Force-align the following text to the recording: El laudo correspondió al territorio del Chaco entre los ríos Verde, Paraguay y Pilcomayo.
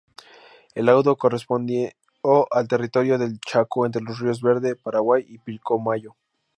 El 0.73 0.87
laudo 0.87 1.15
correspondió 1.15 1.91
al 2.49 2.67
territorio 2.67 3.19
del 3.19 3.39
Chaco 3.39 3.85
entre 3.85 4.01
los 4.01 4.17
ríos 4.19 4.41
Verde, 4.41 4.75
Paraguay 4.75 5.23
y 5.29 5.37
Pilcomayo. 5.37 6.15